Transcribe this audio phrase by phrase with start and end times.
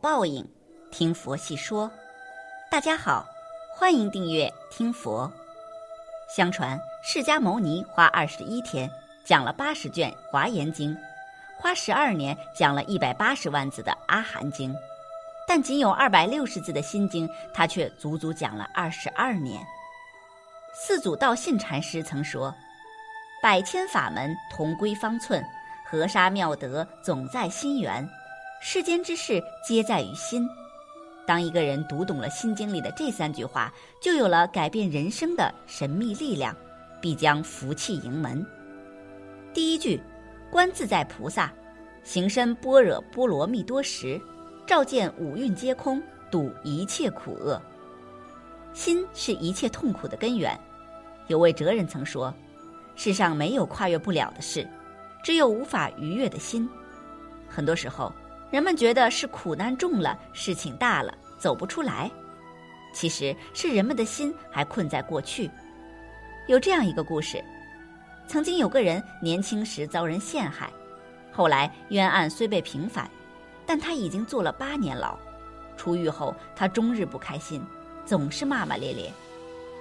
[0.00, 0.48] 报应，
[0.92, 1.90] 听佛细说。
[2.70, 3.26] 大家好，
[3.74, 5.30] 欢迎订阅听佛。
[6.34, 8.88] 相传释迦牟尼花二十一天
[9.24, 10.94] 讲了八十卷《华严经》，
[11.56, 14.72] 花十二年讲了一百八十万字的《阿含经》，
[15.48, 19.60] 但仅有二百六十字的心经，他却足足讲了二十二年。
[20.74, 22.54] 四祖道信禅师曾说
[23.42, 25.44] ：“百千法门同归方寸，
[25.84, 28.08] 河沙妙德总在心源。
[28.60, 30.48] 世间之事皆在于心。”
[31.26, 36.56] 当一个人读懂了《心经》里的这三句话，就有了改变人生的神秘力量，
[37.02, 38.44] 必将福气盈门。
[39.52, 40.00] 第一句，
[40.50, 41.52] 观自在菩萨，
[42.02, 44.18] 行深般若波罗蜜多时，
[44.66, 47.60] 照见五蕴皆空，度一切苦厄。
[48.72, 50.58] 心是一切痛苦的根源。
[51.26, 52.32] 有位哲人曾说
[52.96, 54.66] ：“世上没有跨越不了的事，
[55.22, 56.66] 只有无法逾越的心。”
[57.46, 58.10] 很多时候。
[58.50, 62.10] 人们觉得是苦难重了，事情大了，走不出来。
[62.92, 65.50] 其实是人们的心还困在过去。
[66.46, 67.44] 有这样一个故事：
[68.26, 70.70] 曾经有个人年轻时遭人陷害，
[71.30, 73.08] 后来冤案虽被平反，
[73.66, 75.16] 但他已经坐了八年牢。
[75.76, 77.62] 出狱后，他终日不开心，
[78.06, 79.12] 总是骂骂咧咧：“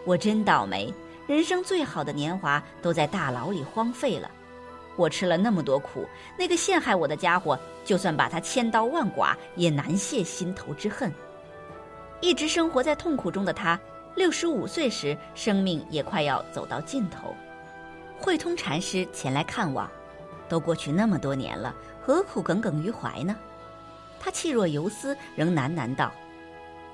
[0.06, 0.94] 我真倒霉，
[1.26, 4.30] 人生最好的年华都在大牢里荒废了。”
[4.98, 6.06] 我吃了那么多苦，
[6.38, 11.10] 那个陷害我的家伙，就算把他千刀万剐，也难泄心头之恨。
[12.20, 13.80] 一直生活在痛苦中的他，
[14.16, 17.34] 六十五岁时，生命也快要走到尽头。
[18.20, 19.90] 慧通禅师前来看望，
[20.50, 23.36] 都过去那么多年了，何苦耿耿于怀呢？
[24.20, 26.12] 他气若游丝，仍喃喃道：“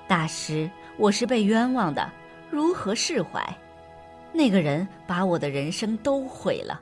[0.06, 2.12] 大师，我是被冤枉的，
[2.52, 3.42] 如何释怀？
[4.34, 6.82] 那个人把我的人生都毁了。”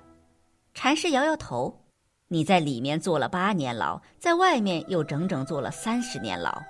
[0.74, 1.84] 禅师摇摇头
[2.28, 6.62] ：“你在里面坐了八年牢，在外面又整整坐了三十年牢。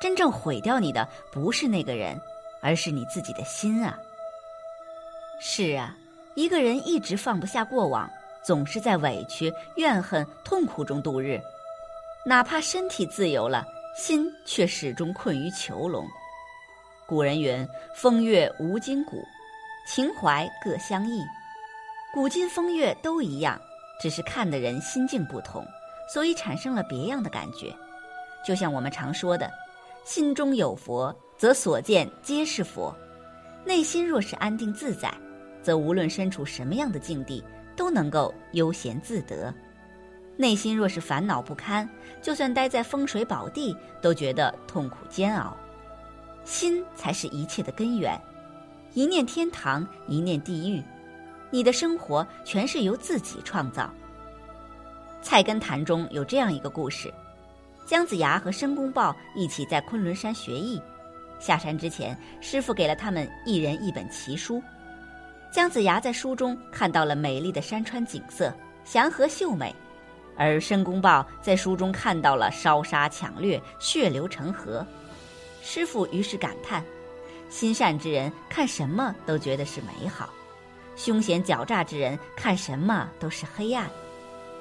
[0.00, 2.20] 真正毁掉你的不是那个人，
[2.60, 3.96] 而是你自己的心啊！
[5.40, 5.96] 是啊，
[6.34, 8.10] 一个人一直放不下过往，
[8.44, 11.40] 总是在委屈、怨恨、痛苦中度日，
[12.26, 13.64] 哪怕身体自由了，
[13.96, 16.06] 心却始终困于囚笼。
[17.06, 19.22] 古人云：‘风月无今古，
[19.86, 21.22] 情怀各相异。’”
[22.16, 23.60] 古今风月都一样，
[24.00, 25.62] 只是看的人心境不同，
[26.08, 27.70] 所以产生了别样的感觉。
[28.42, 29.50] 就像我们常说的
[30.02, 32.96] ：“心中有佛，则所见皆是佛。”
[33.66, 35.12] 内心若是安定自在，
[35.62, 37.44] 则无论身处什么样的境地，
[37.76, 39.52] 都能够悠闲自得；
[40.38, 41.86] 内心若是烦恼不堪，
[42.22, 45.54] 就算待在风水宝地，都觉得痛苦煎熬。
[46.44, 48.18] 心才是一切的根源，
[48.94, 50.82] 一念天堂，一念地狱。
[51.50, 53.90] 你的生活全是由自己创造。
[55.22, 57.12] 菜根谭中有这样一个故事：
[57.84, 60.80] 姜子牙和申公豹一起在昆仑山学艺，
[61.38, 64.62] 下山之前，师傅给了他们一人一本奇书。
[65.50, 68.52] 姜子牙在书中看到了美丽的山川景色，
[68.84, 69.72] 祥和秀美；
[70.36, 74.86] 而申公豹在书中看到了烧杀抢掠，血流成河。
[75.62, 76.84] 师傅于是感叹：
[77.48, 80.28] 心善之人看什么都觉得是美好。
[80.96, 83.88] 凶险狡诈之人看什么都是黑暗，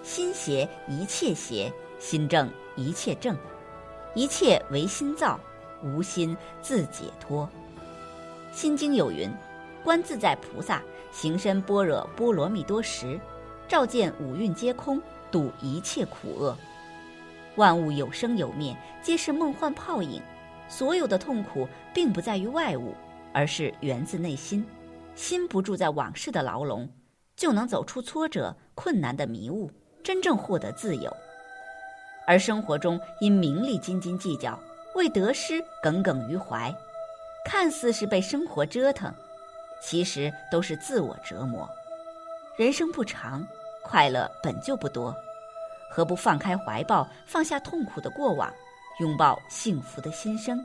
[0.04, 3.38] 心邪一切邪，心正一切正，
[4.14, 5.40] 一切唯心造，
[5.82, 7.50] 无心自解脱。
[8.52, 9.32] 心经有云
[9.82, 13.18] ：“观自在菩萨行深般若波罗蜜多时，
[13.66, 16.58] 照见五蕴皆空，度一切苦厄。
[17.56, 20.22] 万物有生有灭，皆是梦幻泡影。
[20.68, 22.94] 所有的痛苦并不在于外物，
[23.32, 24.66] 而是源自内心。”
[25.16, 26.90] 心不住在往事的牢笼，
[27.36, 29.72] 就能走出挫折、困难的迷雾，
[30.04, 31.16] 真正获得自由。
[32.28, 34.60] 而生活中因名利斤斤计较，
[34.96, 36.74] 为得失耿耿于怀，
[37.46, 39.14] 看似是被生活折腾，
[39.82, 41.70] 其实都是自我折磨。
[42.58, 43.46] 人生不长，
[43.84, 45.16] 快乐本就不多，
[45.92, 48.52] 何不放开怀抱，放下痛苦的过往，
[49.00, 50.64] 拥抱幸福的新生？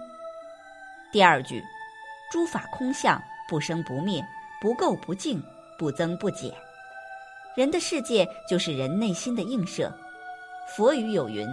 [1.12, 1.62] 第二句，
[2.32, 4.24] 诸法空相，不生不灭。
[4.60, 5.42] 不垢不净，
[5.78, 6.52] 不增不减。
[7.56, 9.92] 人的世界就是人内心的映射。
[10.76, 11.48] 佛语有云：“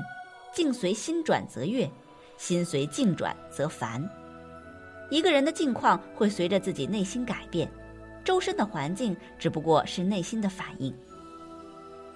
[0.54, 1.89] 境随心转则悦，
[2.38, 4.07] 心随境转则烦。”
[5.09, 7.71] 一个人的境况会随着自己内心改变，
[8.25, 10.94] 周身的环境只不过是内心的反应。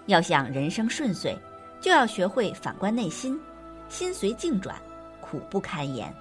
[0.08, 1.38] 要想人生顺遂，
[1.80, 3.40] 就要学会反观内心，
[3.88, 4.76] 心随境转，
[5.22, 6.12] 苦不堪言；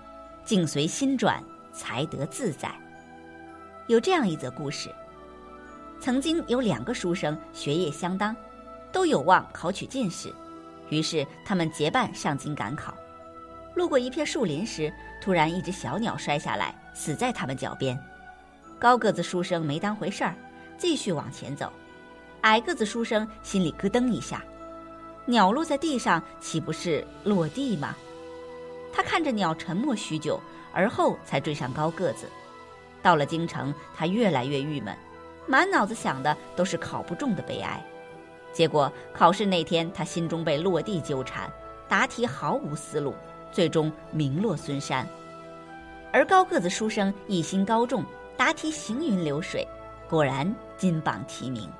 [0.44, 1.42] 境随心转，
[1.72, 2.72] 才得自在。
[3.90, 4.88] 有这样一则故事：
[5.98, 8.36] 曾经有两个书生学业相当，
[8.92, 10.32] 都有望考取进士，
[10.90, 12.94] 于是他们结伴上京赶考。
[13.74, 17.98] 路过一片树林时，突然一只小鸟摔下来，死在他们脚边。
[18.78, 20.36] 高个子书生没当回事儿，
[20.78, 21.72] 继续往前走。
[22.42, 24.40] 矮个子书生心里咯噔一下，
[25.24, 27.96] 鸟落在地上，岂不是落地吗？
[28.92, 30.40] 他看着鸟，沉默许久，
[30.72, 32.28] 而后才追上高个子。
[33.02, 34.96] 到了京城，他越来越郁闷，
[35.46, 37.82] 满脑子想的都是考不中的悲哀。
[38.52, 41.50] 结果考试那天，他心中被落地纠缠，
[41.88, 43.14] 答题毫无思路，
[43.52, 45.06] 最终名落孙山。
[46.12, 48.04] 而高个子书生一心高中，
[48.36, 49.66] 答题行云流水，
[50.08, 51.70] 果然金榜题名。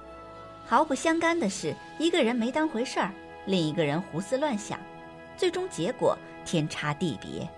[0.65, 3.11] 毫不相干的是，一个人没当回事儿，
[3.45, 4.79] 另一个人胡思乱想，
[5.37, 7.43] 最终结果天差地别。《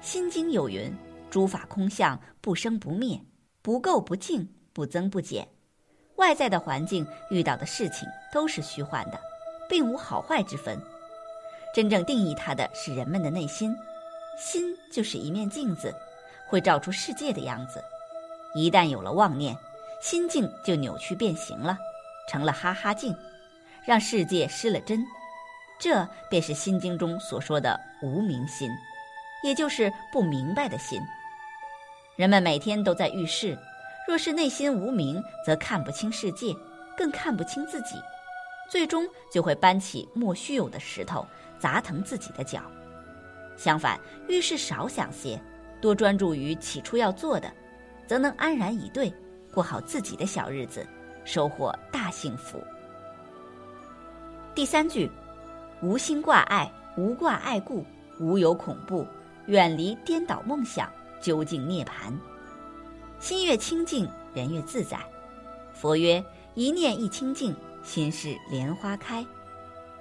[0.00, 0.90] 心经》有云
[1.32, 3.18] ：“诸法空相，不生不灭，
[3.62, 5.48] 不垢不净，不增不减。”
[6.16, 9.18] 外在的环境遇到的事情都是虚幻的，
[9.66, 10.78] 并无好坏之分。
[11.74, 13.74] 真正定义它的是人们的内心，
[14.38, 15.90] 心就是一面镜子，
[16.46, 17.82] 会照出世界的样子。
[18.54, 19.56] 一旦有了妄念，
[20.02, 21.78] 心境就扭曲变形了，
[22.28, 23.16] 成了哈哈镜，
[23.86, 25.02] 让世界失了真。
[25.78, 28.70] 这便是《心经》中所说的无明心，
[29.42, 31.00] 也就是不明白的心。
[32.16, 33.56] 人们每天都在遇事。
[34.06, 36.54] 若是内心无明，则看不清世界，
[36.96, 37.96] 更看不清自己，
[38.68, 41.26] 最终就会搬起莫须有的石头
[41.58, 42.60] 砸疼自己的脚。
[43.56, 43.98] 相反，
[44.28, 45.40] 遇事少想些，
[45.80, 47.50] 多专注于起初要做的，
[48.06, 49.12] 则能安然以对，
[49.54, 50.86] 过好自己的小日子，
[51.24, 52.62] 收获大幸福。
[54.54, 55.10] 第三句，
[55.80, 57.86] 无心挂碍，无挂碍故，
[58.18, 59.06] 无有恐怖，
[59.46, 60.90] 远离颠倒梦想，
[61.22, 62.12] 究竟涅槃。
[63.18, 64.98] 心越清净，人越自在。
[65.72, 66.22] 佛曰
[66.54, 69.24] ：“一念一清净，心是莲花开。”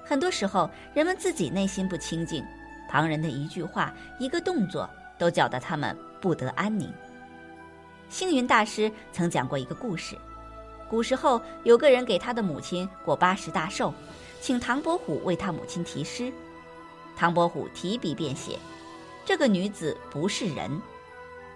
[0.03, 2.43] 很多时候，人们自己内心不清净，
[2.89, 6.91] 旁人的一句话、一个动作，都搅得他们不得安宁。
[8.09, 10.17] 星云大师曾讲过一个故事：
[10.89, 13.93] 古时候有个人给他的母亲过八十大寿，
[14.41, 16.33] 请唐伯虎为他母亲题诗。
[17.15, 18.57] 唐伯虎提笔便写
[19.23, 20.81] ：“这个女子不是人。”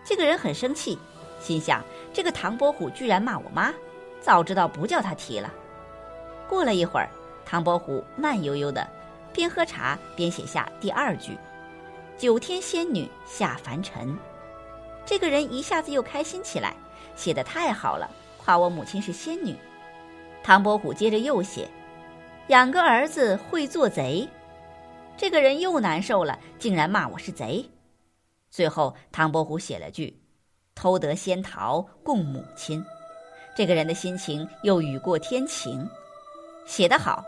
[0.06, 0.98] 这个人很生气。
[1.38, 3.74] 心想：这个唐伯虎居然骂我妈，
[4.22, 5.54] 早知道不叫他提了。
[6.48, 7.10] 过了一会儿，
[7.46, 8.88] 唐伯虎慢悠悠的，
[9.34, 11.38] 边喝茶边写下第二句
[12.18, 14.18] ：“九天仙女下凡尘。”
[15.06, 16.76] 这个人一下子又开心起来，
[17.16, 19.56] 写的太好了，夸我母亲是仙女。
[20.42, 21.68] 唐伯虎接着又写
[22.48, 24.28] ：“养个儿子会做贼。”
[25.18, 27.70] 这个人又难受了，竟然骂我是贼。
[28.56, 30.18] 最后，唐伯虎写了句。
[30.76, 32.82] 偷得仙桃供母亲，
[33.54, 35.86] 这个人的心情又雨过天晴，
[36.66, 37.22] 写得好。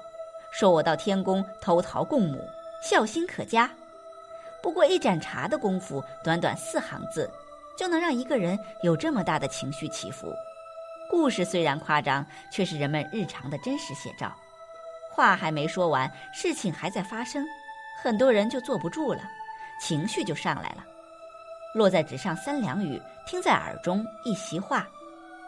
[0.53, 2.39] 说我到天宫偷桃供母，
[2.81, 3.69] 孝心可嘉。
[4.63, 7.29] 不过一盏茶的功夫，短短四行字，
[7.77, 10.33] 就能让一个人有这么大的情绪起伏。
[11.11, 14.33] 故事虽然夸张，却是人们日常的真实写照。
[15.11, 17.45] 话还没说完，事情还在发生，
[18.01, 19.21] 很多人就坐不住了，
[19.81, 20.85] 情绪就上来了。
[21.73, 24.87] 落在纸上三两语，听在耳中一席话，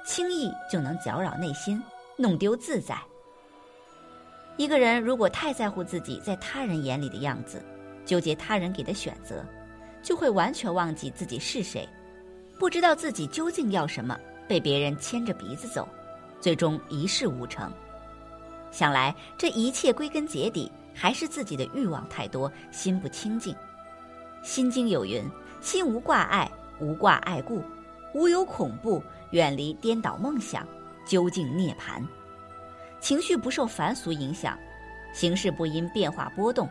[0.05, 1.81] 轻易就能搅扰内心，
[2.17, 2.97] 弄丢自在。
[4.57, 7.63] 一个人如果太在乎自己在他人眼里的样子，
[8.05, 9.43] 纠结他人给的选择，
[10.03, 11.87] 就会完全忘记自己是谁，
[12.59, 15.87] 不知道自己究竟要什么，被别人牵着鼻子走，
[16.41, 17.71] 最终一事无成。
[18.69, 23.55] 想来这一切归根结底还是自己的欲望太多，心不清净。
[24.43, 25.23] 心经有云。
[25.61, 26.49] 心无挂碍，
[26.79, 27.61] 无挂碍故，
[28.13, 30.65] 无有恐怖，远离颠倒梦想，
[31.05, 32.01] 究竟涅槃。
[32.99, 34.57] 情绪不受凡俗影响，
[35.13, 36.69] 形势不因变化波动，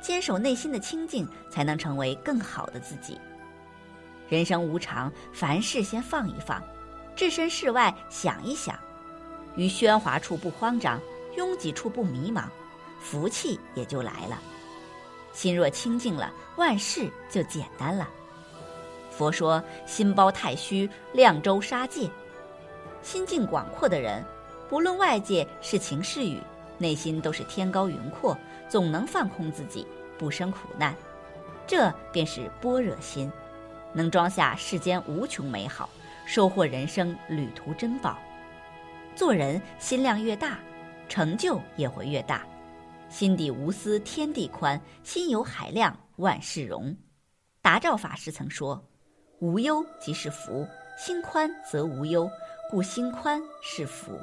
[0.00, 3.18] 坚守内心的清净，才能成为更好的自己。
[4.28, 6.62] 人生无常，凡事先放一放，
[7.14, 8.78] 置身事外想一想，
[9.54, 11.00] 于喧哗处不慌张，
[11.36, 12.44] 拥挤处不迷茫，
[13.00, 14.38] 福气也就来了。
[15.32, 18.08] 心若清净了，万事就简单了。
[19.16, 22.10] 佛说：“心包太虚，量周杀戒。
[23.00, 24.22] 心境广阔的人，
[24.68, 26.38] 不论外界是晴是雨，
[26.76, 28.36] 内心都是天高云阔，
[28.68, 29.86] 总能放空自己，
[30.18, 30.94] 不生苦难。
[31.66, 33.32] 这便是般若心，
[33.94, 35.88] 能装下世间无穷美好，
[36.26, 38.18] 收获人生旅途珍宝。
[39.14, 40.58] 做人心量越大，
[41.08, 42.42] 成就也会越大。
[43.08, 46.94] 心底无私，天地宽；心有海量，万事容。”
[47.62, 48.84] 达照法师曾说。
[49.40, 50.66] 无忧即是福，
[50.96, 52.30] 心宽则无忧，
[52.70, 54.18] 故心宽是福。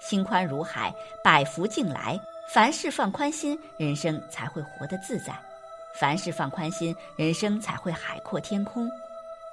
[0.00, 2.18] 心宽如海，百福尽来。
[2.54, 5.34] 凡事放宽心，人生才会活得自在。
[5.94, 8.90] 凡事放宽心，人生才会海阔天空。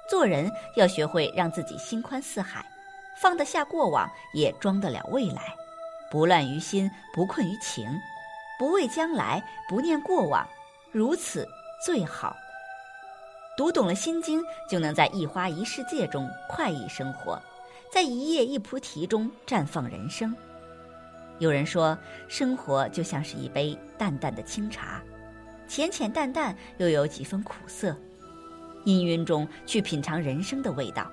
[0.08, 2.64] 做人要学会让自己心宽似海，
[3.20, 5.54] 放得下过往，也装得了未来。
[6.10, 7.86] 不乱于心，不困于情，
[8.58, 10.48] 不畏将来，不念过往，
[10.90, 11.46] 如此
[11.84, 12.34] 最好。
[13.58, 17.42] 读懂了《心经》，就能在一花一世界中快意生活，
[17.92, 20.32] 在一叶一菩提中绽放人生。
[21.40, 21.98] 有人说，
[22.28, 25.02] 生活就像是一杯淡淡的清茶，
[25.66, 27.90] 浅浅淡淡，又有几分苦涩。
[28.84, 31.10] 氤氲中去品尝人生的味道，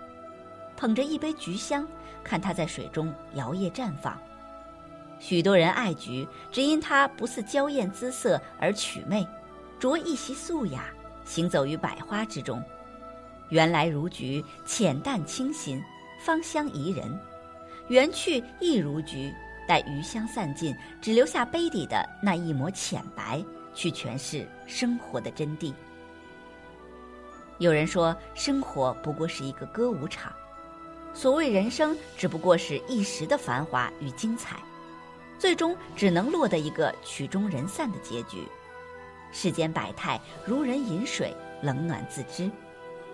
[0.77, 1.87] 捧着一杯菊香，
[2.23, 4.15] 看它在水中摇曳绽放。
[5.17, 9.27] 许多人爱菊，只因它不似娇艳姿色而曲媚，
[9.79, 10.93] 着一袭素雅，
[11.25, 12.63] 行走于百花之中。
[13.49, 15.83] 原来如菊，浅淡清新，
[16.19, 17.11] 芳香宜人；
[17.89, 19.33] 缘去亦如菊，
[19.67, 25.73] 待余香散尽，只留下杯底的那一抹浅白，去诠释生活的真谛。
[27.59, 30.33] 有人说，生活不过是一个歌舞场，
[31.13, 34.57] 所谓人生，只不过是一时的繁华与精彩，
[35.37, 38.45] 最终只能落得一个曲终人散的结局。
[39.37, 42.49] 世间百态，如人饮水，冷暖自知。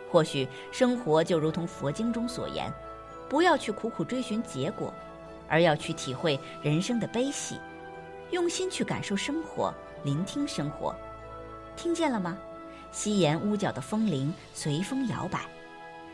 [0.08, 2.72] 或许生活就如同佛经中所言，
[3.28, 4.94] 不要去苦苦追寻结果，
[5.50, 7.60] 而要去体会人生的悲喜，
[8.30, 9.74] 用心去感受生活，
[10.04, 10.96] 聆听生活。
[11.76, 12.38] 听见了吗？
[12.92, 15.40] 西沿屋角的风铃随风摇摆，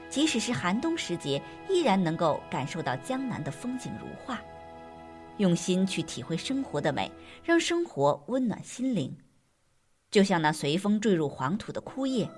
[0.10, 4.40] 即使是寒冬时节，依然能够感受到江南的风景如画。
[5.36, 7.12] 用心去体会生活的美，
[7.44, 9.14] 让生活温暖心灵。
[10.12, 12.30] 就像那随风坠入黄土的枯叶，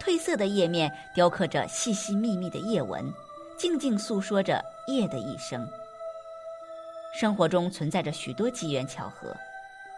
[0.00, 3.12] 褪色的叶面雕刻着细细密密的叶纹，
[3.56, 5.66] 静静诉说着叶的一生。
[7.18, 9.34] 生活中存在着许多机缘巧合，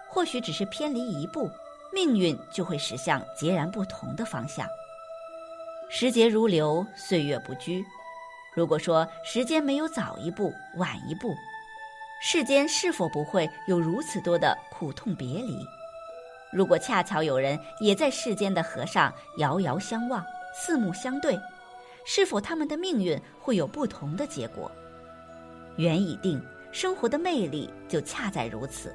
[0.09, 1.51] 或许只是偏离一步。
[1.93, 4.69] 命运就会驶向截然不同的方向。
[5.89, 7.83] 时节如流，岁月不居。
[8.55, 11.35] 如果说时间没有早一步、晚一步，
[12.21, 15.65] 世间是否不会有如此多的苦痛别离？
[16.57, 21.39] 如果恰巧有人也在世间的河上遥遥相望、四目相对，
[22.07, 24.73] 是否他们的命运会有不同的结果？
[25.77, 28.91] 缘已定，生活的魅力就恰在如此。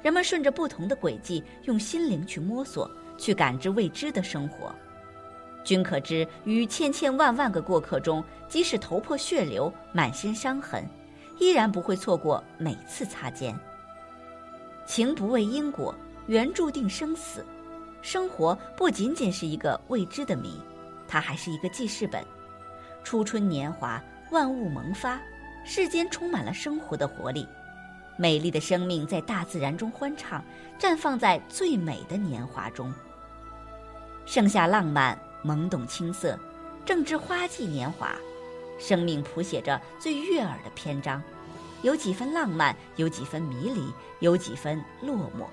[0.00, 2.88] 人们顺着不同的轨迹，用心灵去摸索，
[3.18, 4.72] 去感知未知的生活。
[5.64, 10.88] 均可知，于千千万万个过客中，即使头破血流、满身伤痕，
[11.40, 13.58] 依然不会错过每次擦肩。
[14.86, 15.92] 情不为因果，
[16.26, 17.44] 缘注定生死。
[18.02, 20.60] 生活不仅仅是一个未知的谜，
[21.08, 22.24] 它还是一个记事本。
[23.02, 25.20] 初春年华，万物萌发，
[25.64, 27.46] 世间充满了生活的活力。
[28.16, 30.42] 美丽的生命在大自然中欢唱，
[30.78, 32.92] 绽放在最美的年华中。
[34.24, 36.38] 盛夏浪漫，懵懂青涩，
[36.84, 38.14] 正值花季年华，
[38.78, 41.22] 生命谱写着最悦耳的篇章，
[41.82, 45.46] 有几分浪漫，有几分迷离，有几分落寞。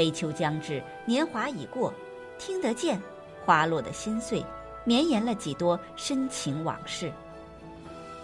[0.00, 1.92] 悲秋将至，年华已过，
[2.38, 2.98] 听得见
[3.44, 4.42] 花落的心碎，
[4.82, 7.12] 绵延了几多深情往事。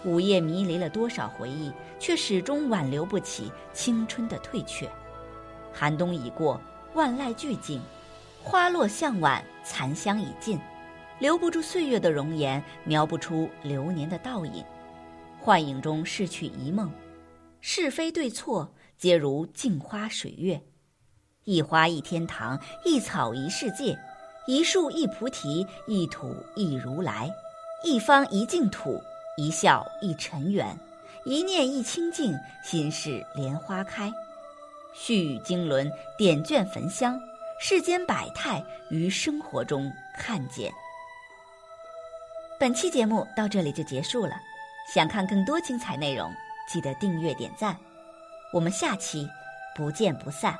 [0.03, 4.89] 午夜迷离了多少回忆，却始终挽留不起青春的退却。
[5.71, 6.59] 寒冬已过，
[6.95, 7.79] 万籁俱静，
[8.41, 10.59] 花落向晚，残香已尽，
[11.19, 14.65] 留不住岁月的容颜，描不出流年的倒影。
[15.39, 16.91] 幻影中逝去一梦，
[17.61, 20.59] 是非对错皆如镜花水月。
[21.47, 23.97] 一花一天堂，一草一世界，
[24.47, 27.33] 一树一菩提，一土一如来，
[27.83, 29.01] 一方一净土。
[29.39, 30.75] 一笑一尘缘，
[31.23, 34.11] 一念一清净，心事莲花开。
[34.95, 37.21] 絮语经纶，点卷焚香，
[37.59, 40.71] 世间百态于生活中看见。
[42.59, 44.33] 本期节目到这里就结束了，
[44.91, 46.33] 想看更多精彩内容，
[46.67, 47.77] 记得订阅点赞。
[48.51, 49.29] 我们下期
[49.75, 50.57] 不见不散。